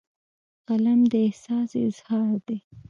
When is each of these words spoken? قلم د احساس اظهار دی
قلم 0.69 0.99
د 1.11 1.13
احساس 1.27 1.69
اظهار 1.87 2.35
دی 2.47 2.57